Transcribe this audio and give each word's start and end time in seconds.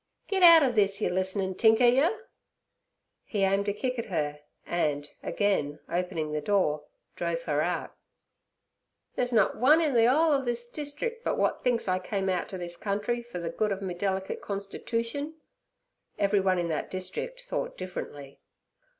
'Get 0.27 0.41
out 0.41 0.63
ov 0.63 0.73
this, 0.73 0.99
yer 0.99 1.11
listenin' 1.11 1.53
tinker 1.53 1.83
yer!' 1.85 2.25
He 3.23 3.43
aimed 3.43 3.69
a 3.69 3.71
kick 3.73 3.99
at 3.99 4.07
her. 4.07 4.39
and, 4.65 5.07
again 5.21 5.77
opening 5.87 6.31
the 6.31 6.41
door, 6.41 6.85
drove 7.15 7.43
her 7.43 7.61
out. 7.61 7.95
'There's 9.15 9.31
nut 9.31 9.57
one 9.57 9.79
in 9.79 9.93
the 9.93 10.07
'ole 10.11 10.33
ov 10.33 10.45
this 10.45 10.67
districk 10.71 11.17
but 11.23 11.33
w'at 11.35 11.63
thinks 11.63 11.87
I 11.87 11.99
come 11.99 12.29
out 12.29 12.49
to 12.49 12.57
this 12.57 12.77
country 12.77 13.21
fer 13.21 13.39
ther 13.43 13.49
good 13.49 13.71
ov 13.71 13.83
me 13.83 13.93
delicate 13.93 14.41
constitootion.' 14.41 15.35
(Everyone 16.17 16.57
in 16.57 16.69
that 16.69 16.89
district 16.89 17.43
thought 17.47 17.77
differently.) 17.77 18.39